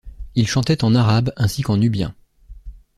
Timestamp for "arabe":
0.95-1.31